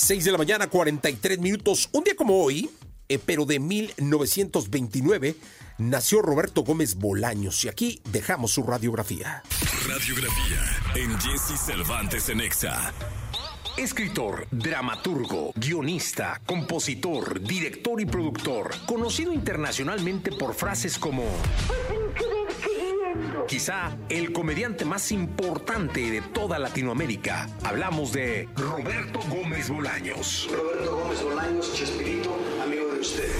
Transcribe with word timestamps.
6 0.00 0.24
de 0.24 0.32
la 0.32 0.38
mañana, 0.38 0.66
43 0.68 1.38
minutos. 1.40 1.90
Un 1.92 2.04
día 2.04 2.16
como 2.16 2.42
hoy, 2.42 2.70
eh, 3.08 3.18
pero 3.24 3.44
de 3.44 3.60
1929, 3.60 5.36
nació 5.76 6.22
Roberto 6.22 6.62
Gómez 6.62 6.94
Bolaños 6.94 7.62
y 7.64 7.68
aquí 7.68 8.00
dejamos 8.10 8.52
su 8.52 8.62
radiografía. 8.62 9.42
Radiografía 9.86 10.80
en 10.94 11.20
Jesse 11.20 11.60
Cervantes 11.60 12.30
en 12.30 12.40
Exa. 12.40 12.94
Escritor, 13.76 14.48
dramaturgo, 14.50 15.52
guionista, 15.54 16.40
compositor, 16.46 17.40
director 17.40 18.00
y 18.00 18.06
productor, 18.06 18.74
conocido 18.86 19.32
internacionalmente 19.32 20.32
por 20.32 20.54
frases 20.54 20.98
como 20.98 21.24
quizá 23.48 23.96
el 24.08 24.32
comediante 24.32 24.84
más 24.84 25.12
importante 25.12 26.10
de 26.10 26.22
toda 26.22 26.58
Latinoamérica. 26.58 27.48
Hablamos 27.64 28.12
de 28.12 28.48
Roberto 28.56 29.20
Gómez 29.28 29.68
Bolaños. 29.68 30.48
Roberto 30.50 30.96
Gómez 30.96 31.22
Bolaños, 31.22 31.74
Chespirito, 31.74 32.36
amigo 32.62 32.92
de 32.92 33.00
usted. 33.00 33.30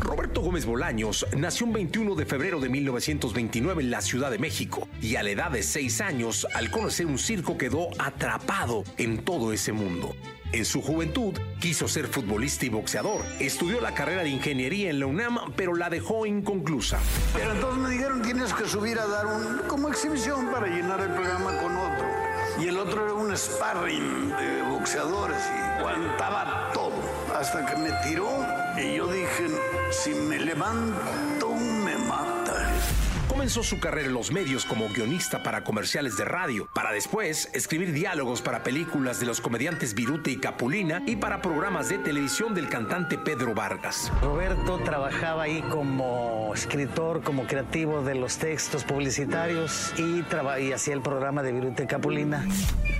Roberto 0.00 0.40
Gómez 0.40 0.64
Bolaños 0.64 1.26
nació 1.36 1.66
un 1.66 1.72
21 1.72 2.14
de 2.14 2.24
febrero 2.24 2.60
de 2.60 2.68
1929 2.68 3.82
en 3.82 3.90
la 3.90 4.00
Ciudad 4.00 4.30
de 4.30 4.38
México 4.38 4.88
y 5.02 5.16
a 5.16 5.22
la 5.22 5.30
edad 5.30 5.50
de 5.50 5.62
6 5.62 6.00
años, 6.00 6.46
al 6.54 6.70
conocer 6.70 7.06
un 7.06 7.18
circo, 7.18 7.58
quedó 7.58 7.88
atrapado 7.98 8.84
en 8.96 9.24
todo 9.24 9.52
ese 9.52 9.72
mundo. 9.72 10.14
En 10.50 10.64
su 10.64 10.80
juventud 10.80 11.34
quiso 11.60 11.88
ser 11.88 12.06
futbolista 12.06 12.64
y 12.64 12.70
boxeador. 12.70 13.22
Estudió 13.38 13.82
la 13.82 13.94
carrera 13.94 14.22
de 14.22 14.30
ingeniería 14.30 14.88
en 14.88 14.98
la 14.98 15.06
UNAM, 15.06 15.52
pero 15.54 15.74
la 15.74 15.90
dejó 15.90 16.24
inconclusa. 16.24 16.98
Pero 17.34 17.52
entonces 17.52 17.82
me 17.82 17.90
dijeron 17.90 18.22
tienes 18.22 18.54
que 18.54 18.66
subir 18.66 18.98
a 18.98 19.06
dar 19.06 19.26
un 19.26 19.58
como 19.68 19.88
exhibición 19.88 20.50
para 20.50 20.66
llenar 20.66 21.00
el 21.00 21.10
programa 21.10 21.58
con 21.58 21.76
otro. 21.76 22.06
Y 22.60 22.68
el 22.68 22.78
otro 22.78 23.04
era 23.04 23.12
un 23.12 23.36
sparring 23.36 24.30
de 24.30 24.62
boxeadores 24.70 25.38
y 25.54 25.80
aguantaba 25.80 26.70
todo. 26.72 26.94
Hasta 27.36 27.66
que 27.66 27.76
me 27.76 27.90
tiró 28.08 28.28
y 28.76 28.96
yo 28.96 29.06
dije, 29.12 29.48
si 29.90 30.14
me 30.14 30.38
levanto. 30.38 31.37
Comenzó 33.48 33.62
su 33.62 33.80
carrera 33.80 34.08
en 34.08 34.12
los 34.12 34.30
medios 34.30 34.66
como 34.66 34.90
guionista 34.90 35.42
para 35.42 35.64
comerciales 35.64 36.18
de 36.18 36.26
radio, 36.26 36.68
para 36.74 36.92
después 36.92 37.48
escribir 37.54 37.94
diálogos 37.94 38.42
para 38.42 38.62
películas 38.62 39.20
de 39.20 39.24
los 39.24 39.40
comediantes 39.40 39.94
Viruta 39.94 40.28
y 40.28 40.36
Capulina 40.36 41.02
y 41.06 41.16
para 41.16 41.40
programas 41.40 41.88
de 41.88 41.96
televisión 41.96 42.52
del 42.52 42.68
cantante 42.68 43.16
Pedro 43.16 43.54
Vargas. 43.54 44.12
Roberto 44.20 44.80
trabajaba 44.80 45.44
ahí 45.44 45.62
como 45.70 46.52
escritor, 46.54 47.22
como 47.22 47.46
creativo 47.46 48.02
de 48.02 48.16
los 48.16 48.36
textos 48.36 48.84
publicitarios 48.84 49.94
y, 49.96 50.22
hacía 50.74 50.92
el 50.92 51.00
programa 51.00 51.42
de 51.42 51.52
Viruta 51.52 51.84
y 51.84 51.86
Capulina. 51.86 52.46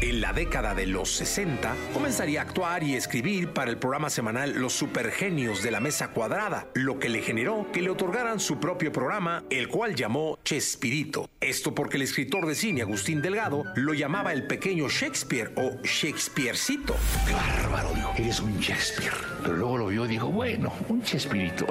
En 0.00 0.20
la 0.20 0.32
década 0.32 0.74
de 0.74 0.86
los 0.86 1.10
60, 1.10 1.74
comenzaría 1.92 2.40
a 2.40 2.44
actuar 2.44 2.84
y 2.84 2.94
escribir 2.94 3.52
para 3.52 3.70
el 3.70 3.78
programa 3.78 4.10
semanal 4.10 4.52
Los 4.52 4.74
Supergenios 4.74 5.62
de 5.62 5.70
la 5.70 5.80
Mesa 5.80 6.08
Cuadrada, 6.08 6.68
lo 6.74 7.00
que 7.00 7.08
le 7.08 7.22
generó 7.22 7.66
que 7.72 7.80
le 7.80 7.90
otorgaran 7.90 8.38
su 8.38 8.60
propio 8.60 8.92
programa, 8.92 9.42
el 9.48 9.68
cual 9.68 9.94
llamó 9.94 10.35
Chespirito. 10.44 11.28
Esto 11.40 11.74
porque 11.74 11.96
el 11.96 12.02
escritor 12.02 12.46
de 12.46 12.54
cine 12.54 12.82
Agustín 12.82 13.20
Delgado 13.20 13.64
lo 13.74 13.94
llamaba 13.94 14.32
el 14.32 14.46
pequeño 14.46 14.88
Shakespeare 14.88 15.52
o 15.56 15.82
Shakespearecito. 15.82 16.94
Qué 17.26 17.32
bárbaro, 17.32 17.92
dijo, 17.94 18.12
eres 18.16 18.40
un 18.40 18.58
Shakespeare. 18.58 19.14
Pero 19.42 19.56
luego 19.56 19.78
lo 19.78 19.86
vio 19.88 20.04
y 20.04 20.08
dijo, 20.08 20.28
bueno, 20.28 20.72
un 20.88 21.02
Chespirito. 21.02 21.66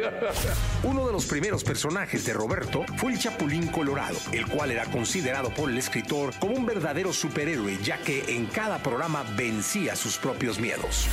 Uno 0.82 1.06
de 1.06 1.12
los 1.12 1.26
primeros 1.26 1.64
personajes 1.64 2.24
de 2.24 2.32
Roberto 2.32 2.84
fue 2.96 3.12
el 3.12 3.18
Chapulín 3.18 3.66
Colorado, 3.68 4.18
el 4.32 4.46
cual 4.46 4.70
era 4.70 4.84
considerado 4.86 5.50
por 5.50 5.70
el 5.70 5.78
escritor 5.78 6.32
como 6.38 6.54
un 6.54 6.66
verdadero 6.66 7.12
superhéroe, 7.12 7.78
ya 7.82 7.98
que 7.98 8.24
en 8.28 8.46
cada 8.46 8.82
programa 8.82 9.24
vencía 9.36 9.96
sus 9.96 10.16
propios 10.16 10.58
miedos. 10.58 11.06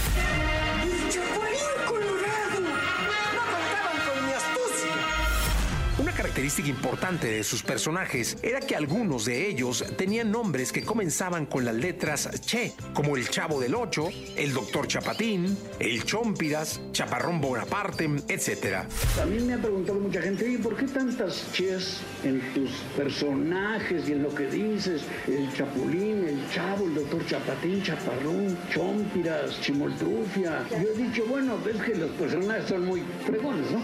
Característica 6.17 6.67
importante 6.67 7.27
de 7.27 7.43
sus 7.43 7.61
personajes 7.61 8.37
era 8.41 8.59
que 8.59 8.75
algunos 8.75 9.25
de 9.25 9.47
ellos 9.47 9.85
tenían 9.97 10.31
nombres 10.31 10.71
que 10.71 10.81
comenzaban 10.81 11.45
con 11.45 11.63
las 11.63 11.75
letras 11.75 12.27
Che, 12.41 12.73
como 12.95 13.15
el 13.15 13.29
Chavo 13.29 13.59
del 13.59 13.75
Ocho, 13.75 14.09
el 14.35 14.51
Doctor 14.51 14.87
Chapatín, 14.87 15.55
el 15.79 16.03
Chompiras, 16.05 16.81
Chaparrón 16.91 17.39
Bonaparte, 17.39 18.05
etc. 18.29 18.87
Mí 19.29 19.39
me 19.41 19.53
ha 19.53 19.57
preguntado 19.59 19.99
mucha 19.99 20.19
gente, 20.19 20.45
oye, 20.45 20.57
¿por 20.57 20.75
qué 20.75 20.87
tantas 20.87 21.51
ches 21.53 21.99
en 22.23 22.41
tus 22.55 22.71
personajes 22.97 24.09
y 24.09 24.13
en 24.13 24.23
lo 24.23 24.33
que 24.33 24.47
dices? 24.47 25.03
El 25.27 25.53
Chapulín, 25.53 26.27
el 26.27 26.49
Chavo, 26.51 26.86
Doctor 26.97 27.23
Chapatín, 27.27 27.83
Chaparrón, 27.83 28.57
Chompiras, 28.71 29.61
Chimoltrufia. 29.61 30.65
Yo 30.71 30.77
he 30.77 30.97
dicho, 30.97 31.25
bueno, 31.27 31.55
es 31.69 31.79
que 31.83 31.93
los 31.93 32.09
personajes 32.11 32.65
son 32.67 32.85
muy 32.85 33.03
fregones, 33.23 33.71
¿no? 33.71 33.81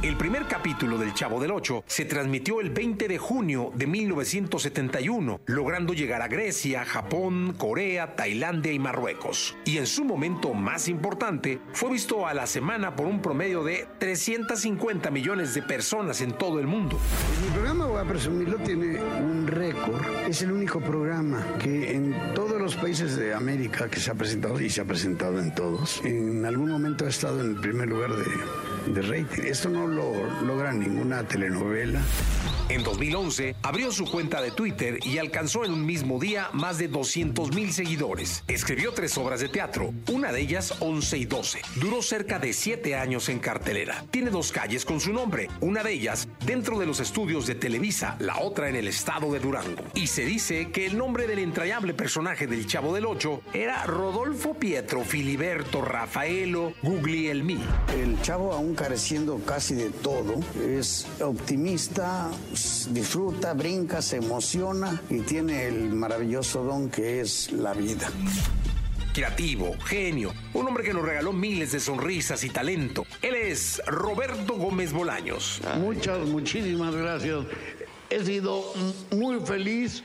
El 0.00 0.16
primer 0.16 0.46
capítulo 0.46 0.96
del 0.96 1.12
Chavo 1.12 1.40
del 1.40 1.50
Ocho 1.50 1.82
se 1.88 2.04
transmitió 2.04 2.60
el 2.60 2.70
20 2.70 3.08
de 3.08 3.18
junio 3.18 3.72
de 3.74 3.88
1971, 3.88 5.40
logrando 5.46 5.92
llegar 5.92 6.22
a 6.22 6.28
Grecia, 6.28 6.84
Japón, 6.84 7.54
Corea, 7.58 8.14
Tailandia 8.14 8.70
y 8.70 8.78
Marruecos. 8.78 9.56
Y 9.64 9.78
en 9.78 9.88
su 9.88 10.04
momento 10.04 10.54
más 10.54 10.86
importante, 10.86 11.58
fue 11.72 11.90
visto 11.90 12.28
a 12.28 12.32
la 12.32 12.46
semana 12.46 12.94
por 12.94 13.06
un 13.06 13.20
promedio 13.20 13.64
de 13.64 13.88
350 13.98 15.10
millones 15.10 15.52
de 15.54 15.62
personas 15.62 16.20
en 16.20 16.30
todo 16.30 16.60
el 16.60 16.68
mundo. 16.68 16.96
Mi 17.42 17.50
programa, 17.50 17.86
voy 17.86 18.00
a 18.00 18.04
presumirlo, 18.04 18.56
tiene 18.58 19.02
un 19.02 19.48
récord. 19.48 20.00
Es 20.28 20.42
el 20.42 20.52
único 20.52 20.80
programa 20.80 21.44
que 21.58 21.96
en 21.96 22.14
los 22.68 22.76
países 22.76 23.16
de 23.16 23.32
América 23.32 23.88
que 23.88 23.98
se 23.98 24.10
ha 24.10 24.14
presentado, 24.14 24.60
y 24.60 24.68
se 24.68 24.82
ha 24.82 24.84
presentado 24.84 25.40
en 25.40 25.54
todos, 25.54 26.02
en 26.04 26.44
algún 26.44 26.70
momento 26.70 27.06
ha 27.06 27.08
estado 27.08 27.40
en 27.40 27.52
el 27.52 27.60
primer 27.62 27.88
lugar 27.88 28.14
de, 28.14 28.24
de 28.94 29.02
rating. 29.02 29.42
Esto 29.44 29.68
no 29.68 29.86
lo 29.86 30.12
logra 30.42 30.72
ninguna 30.72 31.26
telenovela. 31.26 32.00
En 32.68 32.82
2011 32.84 33.56
abrió 33.62 33.90
su 33.92 34.04
cuenta 34.04 34.42
de 34.42 34.50
Twitter 34.50 34.98
y 35.02 35.16
alcanzó 35.16 35.64
en 35.64 35.72
un 35.72 35.86
mismo 35.86 36.18
día 36.18 36.50
más 36.52 36.76
de 36.76 36.88
200 36.88 37.54
mil 37.54 37.72
seguidores. 37.72 38.44
Escribió 38.46 38.92
tres 38.92 39.16
obras 39.16 39.40
de 39.40 39.48
teatro, 39.48 39.94
una 40.10 40.32
de 40.32 40.42
ellas 40.42 40.74
11 40.80 41.16
y 41.16 41.24
12. 41.24 41.62
Duró 41.76 42.02
cerca 42.02 42.38
de 42.38 42.52
7 42.52 42.94
años 42.94 43.30
en 43.30 43.38
cartelera. 43.38 44.04
Tiene 44.10 44.30
dos 44.30 44.52
calles 44.52 44.84
con 44.84 45.00
su 45.00 45.14
nombre, 45.14 45.48
una 45.60 45.82
de 45.82 45.92
ellas 45.92 46.28
dentro 46.44 46.78
de 46.78 46.84
los 46.84 47.00
estudios 47.00 47.46
de 47.46 47.54
Televisa, 47.54 48.16
la 48.18 48.38
otra 48.38 48.68
en 48.68 48.76
el 48.76 48.86
estado 48.86 49.32
de 49.32 49.40
Durango. 49.40 49.84
Y 49.94 50.08
se 50.08 50.26
dice 50.26 50.70
que 50.70 50.84
el 50.84 50.98
nombre 50.98 51.26
del 51.26 51.38
entrañable 51.38 51.94
personaje 51.94 52.46
del 52.46 52.66
Chavo 52.66 52.94
del 52.94 53.06
Ocho 53.06 53.40
era 53.54 53.84
Rodolfo 53.86 54.54
Pietro 54.54 55.04
Filiberto 55.04 55.80
Rafaelo 55.80 56.74
Guglielmi. 56.82 57.58
El 57.98 58.20
chavo, 58.20 58.52
aún 58.52 58.74
careciendo 58.78 59.40
casi 59.44 59.74
de 59.74 59.90
todo, 59.90 60.34
es 60.64 61.04
optimista, 61.20 62.30
s- 62.52 62.88
disfruta, 62.92 63.52
brinca, 63.54 64.00
se 64.00 64.16
emociona 64.18 65.02
y 65.10 65.20
tiene 65.20 65.66
el 65.66 65.90
maravilloso 65.92 66.62
don 66.62 66.88
que 66.88 67.20
es 67.20 67.50
la 67.52 67.72
vida. 67.74 68.08
creativo, 69.12 69.74
genio, 69.84 70.32
un 70.54 70.68
hombre 70.68 70.84
que 70.84 70.94
nos 70.94 71.04
regaló 71.04 71.32
miles 71.32 71.72
de 71.72 71.80
sonrisas 71.80 72.44
y 72.44 72.50
talento. 72.50 73.04
Él 73.20 73.34
es 73.34 73.82
Roberto 73.86 74.54
Gómez 74.54 74.92
Bolaños. 74.92 75.60
Muchas, 75.80 76.20
muchísimas 76.28 76.94
gracias. 76.94 77.44
He 78.10 78.24
sido 78.24 78.62
muy 79.10 79.40
feliz 79.40 80.04